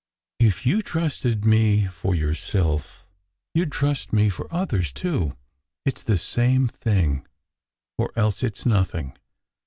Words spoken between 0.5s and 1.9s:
you trusted me